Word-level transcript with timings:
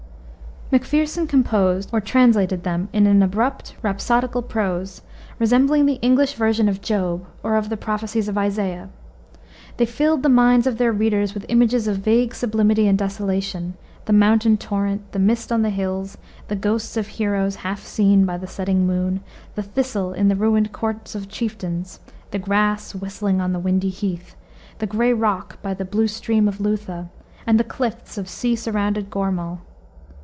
Macpherson 0.73 1.27
composed 1.27 1.89
or 1.91 1.99
translated 1.99 2.63
them 2.63 2.87
in 2.93 3.05
an 3.05 3.21
abrupt, 3.21 3.75
rhapsodical 3.81 4.41
prose, 4.41 5.01
resembling 5.37 5.85
the 5.85 5.99
English 6.01 6.35
version 6.35 6.69
of 6.69 6.79
Job 6.79 7.25
or 7.43 7.57
of 7.57 7.67
the 7.67 7.75
prophecies 7.75 8.29
of 8.29 8.37
Isaiah. 8.37 8.87
They 9.75 9.85
filled 9.85 10.23
the 10.23 10.29
minds 10.29 10.65
of 10.65 10.77
their 10.77 10.93
readers 10.93 11.33
with 11.33 11.45
images 11.49 11.89
of 11.89 11.97
vague 11.97 12.33
sublimity 12.33 12.87
and 12.87 12.97
desolation; 12.97 13.73
the 14.05 14.13
mountain 14.13 14.55
torrent, 14.55 15.11
the 15.11 15.19
mist 15.19 15.51
on 15.51 15.61
the 15.61 15.71
hills, 15.71 16.17
the 16.47 16.55
ghosts 16.55 16.95
of 16.95 17.05
heroes 17.09 17.57
half 17.67 17.83
seen 17.83 18.23
by 18.25 18.37
the 18.37 18.47
setting 18.47 18.87
moon, 18.87 19.19
the 19.55 19.63
thistle 19.63 20.13
in 20.13 20.29
the 20.29 20.37
ruined 20.37 20.71
courts 20.71 21.15
of 21.15 21.27
chieftains, 21.27 21.99
the 22.29 22.39
grass 22.39 22.95
whistling 22.95 23.41
on 23.41 23.51
the 23.51 23.59
windy 23.59 23.89
heath, 23.89 24.37
the 24.79 24.87
gray 24.87 25.11
rock 25.11 25.61
by 25.61 25.73
the 25.73 25.83
blue 25.83 26.07
stream 26.07 26.47
of 26.47 26.61
Lutha, 26.61 27.09
and 27.45 27.59
the 27.59 27.65
cliffs 27.65 28.17
of 28.17 28.29
sea 28.29 28.55
surrounded 28.55 29.09
Gormal. 29.09 29.59